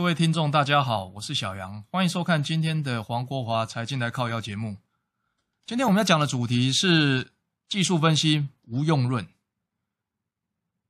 [0.00, 4.78] 各位听众，大家好，我是小杨，欢迎收看今天的黄国华财经来靠腰节目。
[5.66, 7.32] 今天我们要讲的主题是
[7.68, 9.28] 技术分析无用论。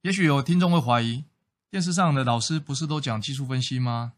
[0.00, 1.24] 也许有听众会怀疑，
[1.70, 4.14] 电视上的老师不是都讲技术分析吗？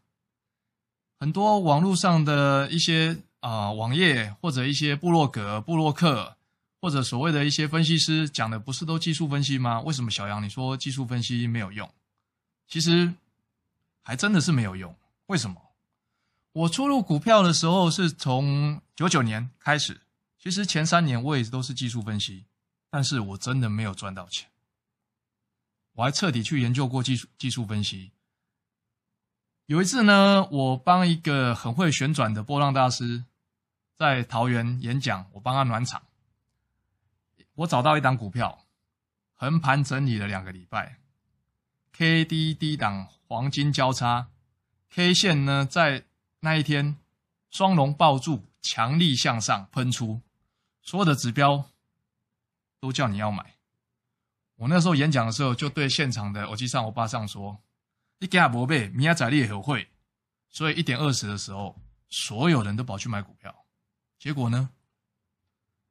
[1.19, 6.37] 很多网络上的一些啊、网页或者一些部落格、部落客，
[6.79, 9.81] 或者所谓的一些分析师讲的不是都技术分析吗？
[9.81, 11.91] 为什么小杨你说技术分析没有用？
[12.69, 13.13] 其实。
[14.07, 15.73] 还真的是没有用，为什么？
[16.53, 19.99] 我出入股票的时候是从九九年开始，
[20.39, 22.45] 其实前三年我也都是技术分析，
[22.89, 24.49] 但是我真的没有赚到钱。
[25.91, 28.13] 我还彻底去研究过技术技术分析。
[29.65, 33.25] 有一次呢，我帮一个很会旋转的波浪大师
[33.97, 36.01] 在桃园演讲，我帮他暖场。
[37.55, 38.65] 我找到一档股票，
[39.33, 40.95] 横盘整理了两个礼拜
[41.97, 43.09] ，K D 低档。
[43.29, 44.29] 黄金交叉
[44.89, 46.05] ，K 线呢，在
[46.39, 46.95] 那一天
[47.51, 50.21] 双龙抱柱，强力向上喷出，
[50.81, 51.65] 所有的指标
[52.79, 53.55] 都叫你要买。
[54.55, 57.61] 我那时候演讲的时候，就对现场的欧吉桑欧巴桑说
[58.19, 59.89] ：“你给他博贝，明仔载你也很会。”
[60.49, 63.65] 所以一点二十的时候，所有人都跑去买股票。
[64.17, 64.69] 结果呢，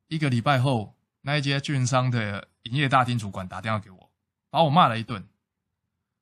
[0.09, 4.11] 一个礼拜后，那一家券商的营业大厅主管打电话给我，
[4.49, 5.29] 把我骂了一顿。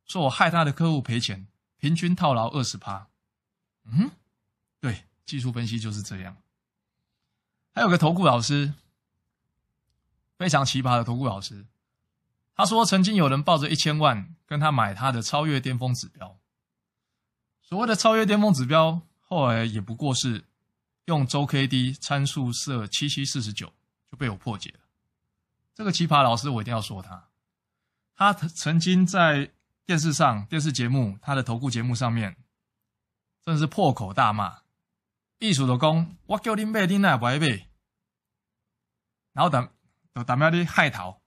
[0.07, 1.47] 说我害他的客户赔钱，
[1.79, 3.09] 平均套牢二十趴。
[3.87, 4.11] 嗯，
[4.81, 6.37] 对，技术分析就是这样。
[7.73, 8.75] 还有个投顾老师，
[10.37, 11.67] 非常奇葩的投顾老师，
[12.55, 16.39] 他说曾经有人抱着一千万跟他买他的超越巅峰指标。
[17.63, 20.45] 所谓的超越巅峰指标，后来也不过是
[21.07, 23.73] 用周 K D 参数设七七四十九
[24.11, 24.81] 就被我破解了。
[25.75, 27.29] 这个奇葩老师，我一定要说他，
[28.15, 29.51] 他曾经在。
[29.87, 32.37] 电视上电视节目，他的投顾节目上面，
[33.43, 34.63] 真是破口大骂，
[35.39, 37.69] 艺术的功，我叫你买，你哪不爱买？
[39.35, 39.71] 然后等，
[40.15, 41.21] 就等下你害头，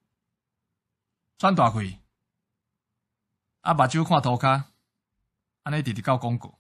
[1.38, 2.00] 穿大亏，
[3.62, 4.72] 啊，把酒看涂卡，
[5.62, 6.58] 安尼直直告公股，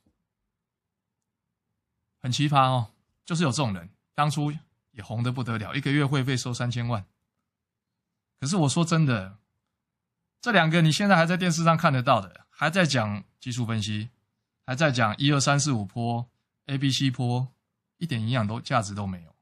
[2.19, 2.93] 很奇葩哦，
[3.25, 4.51] 就是有这种人，当初
[4.91, 7.03] 也红得不得了，一个月会费收三千万，
[8.39, 9.39] 可是我说真的。
[10.47, 14.11] 这两个你现在还在电视上看得到的，还在讲技术分析，
[14.65, 16.25] 还在讲一二三四五波、
[16.67, 17.53] A B C 波，
[17.97, 19.35] 一点营养都价值都没有。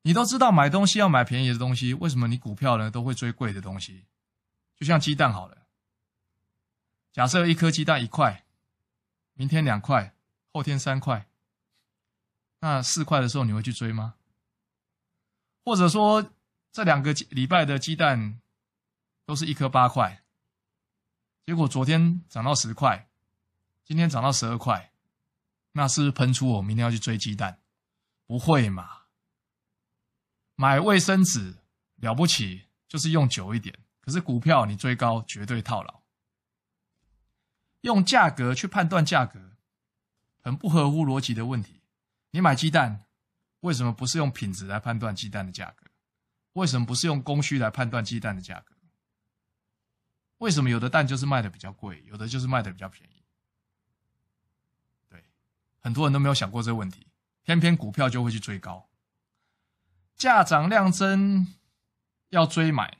[0.00, 4.06] 你都知道买东西要买便宜的东西，为什么你股票呢都会追贵的东西？
[4.74, 5.58] 就像鸡蛋好了，
[7.12, 8.46] 假设一颗鸡蛋一块，
[9.34, 10.14] 明天两块，
[10.54, 11.28] 后天三块，
[12.60, 14.14] 那四块的时候你会去追吗？
[15.66, 16.30] 或者说
[16.72, 18.40] 这两个礼拜的鸡蛋？
[19.28, 20.24] 都是一颗八块，
[21.44, 23.10] 结果昨天涨到十块，
[23.84, 24.90] 今天涨到十二块，
[25.72, 27.60] 那是不是喷出我明天要去追鸡蛋？
[28.24, 29.02] 不会嘛？
[30.54, 31.58] 买卫生纸
[31.96, 36.00] 了不起，就是用久一点，可是股票你追高绝对套牢。
[37.82, 39.58] 用价格去判断价格，
[40.40, 41.82] 很不合乎逻辑的问题。
[42.30, 43.04] 你买鸡蛋，
[43.60, 45.84] 为什么不是用品质来判断鸡蛋的价格？
[46.54, 48.74] 为什么不是用供需来判断鸡蛋的价格？
[50.38, 53.22] 为什么有的蛋就是卖的比较贵，有的就是卖的比较便宜？
[55.08, 55.24] 对，
[55.80, 57.06] 很多人都没有想过这个问题，
[57.42, 58.88] 偏偏股票就会去追高，
[60.16, 61.54] 价涨量增
[62.28, 62.98] 要追买，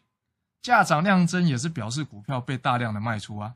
[0.61, 3.55] 价涨量增也是表示股票被大量的卖出啊。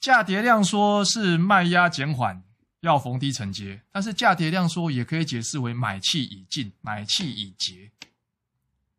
[0.00, 2.42] 价跌量说是卖压减缓，
[2.80, 7.92] 要逢低承接，但是价跌量说也可以解释为买气已尽，买气已竭。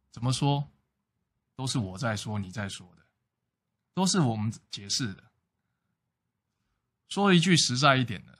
[0.10, 0.70] 怎么说？
[1.56, 3.03] 都是我在说，你在说的。
[3.94, 5.24] 都是我们解释的。
[7.10, 8.40] 说一句实在一点的，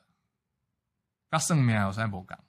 [1.30, 2.44] 跟圣明有三不讲，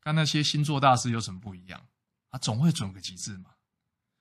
[0.00, 1.86] 跟那些星座大师有什么不一样？
[2.30, 3.50] 他总会准个几字嘛。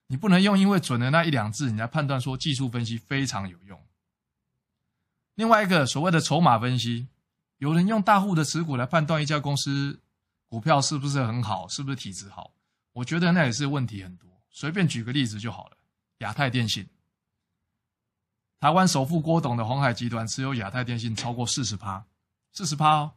[0.08, 3.84] 你不能用因为准的那一两字，你来判断说技术分析非常有用。
[5.36, 7.08] 另外一个所谓的筹码分析，
[7.58, 10.00] 有人用大户的持股来判断一家公司
[10.48, 12.54] 股票是不是很好，是不是体质好？
[12.94, 14.30] 我觉得那也是问题很多。
[14.50, 15.78] 随便举个例子就好了，
[16.20, 16.88] 亚太电信。
[18.66, 22.04] 台湾首富郭董的鸿海集团持有亚太电信超过四十趴，
[22.52, 23.12] 四十趴哦，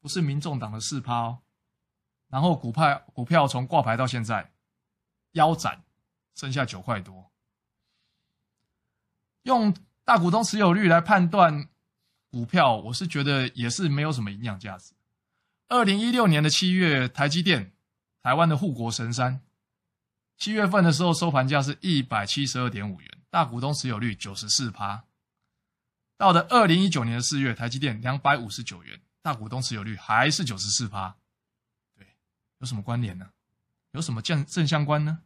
[0.00, 1.40] 不是民众党的四趴哦。
[2.30, 4.50] 然后股派股票从挂牌到现在
[5.32, 5.82] 腰斩，
[6.34, 7.30] 剩下九块多。
[9.42, 11.68] 用大股东持有率来判断
[12.30, 14.94] 股票，我是觉得也是没有什么营养价值。
[15.68, 17.70] 二零一六年的七月，台积电，
[18.22, 19.42] 台湾的护国神山，
[20.38, 25.04] 七月份的时候收盘价是一百七十二点五元，大股东持有率九十四趴。
[26.16, 31.16] 到了二零一九年的四月，台积电两百五十九元，大股东持有率还是九十四趴。
[31.96, 32.06] 对，
[32.58, 33.30] 有什么关联呢？
[33.92, 35.20] 有什么正正相关呢？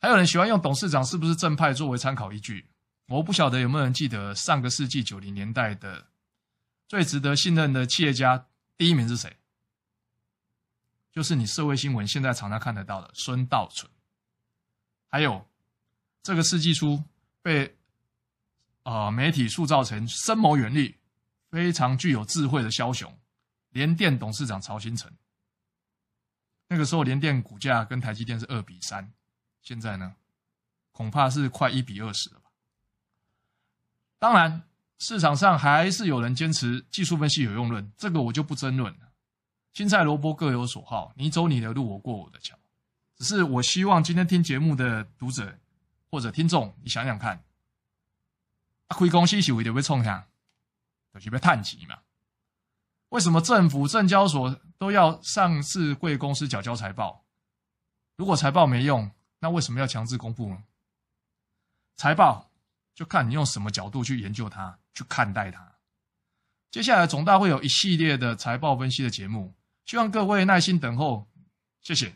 [0.00, 2.70] 还有人喜欢用董事长是不是正派作为参考依据。
[3.06, 6.06] 我不晓得有没有人记得上个世纪九零年代的
[6.88, 8.46] 最值得信任的企业家
[8.78, 9.36] 第一名是谁？
[11.12, 13.90] 就是你社会新闻现在常常看得到的孙道存。
[15.08, 15.49] 还有
[16.22, 17.02] 这个世纪初
[17.42, 17.76] 被
[18.82, 20.98] 啊、媒体塑造成深谋远虑、
[21.50, 23.16] 非常具有智慧的枭雄
[23.70, 25.10] 联电董事长曹兴诚。
[26.68, 29.12] 那个时候联电股价跟台积电是二比三，
[29.60, 30.14] 现在呢
[30.92, 32.50] 恐怕是快一比二十了吧。
[34.18, 34.62] 当然，
[34.98, 39.12] 市场上还是有人坚持技术分析有用论，这个我就不争论了。
[39.72, 42.56] 青菜萝卜各有所好，你走你的路，我过我的桥。
[43.16, 45.58] 只是我希望今天听节目的读者
[46.10, 47.42] 或者听众，你想想看，
[48.88, 50.26] 啊，开公司是为了要创啥？
[51.14, 51.98] 就是要赚钱嘛。
[53.10, 57.24] 为什么政府、证交所都要上市贵公司缴交财报？
[58.16, 60.64] 如果财报没用，那为什么要强制公布呢？
[61.96, 62.48] 财报。
[62.92, 65.76] 就看你用什么角度去研究它，去看待它。
[66.70, 69.54] 接下来总大会有一系列的财报分析的节目，
[69.86, 71.26] 希望各位耐心等候。
[71.80, 72.14] 谢谢。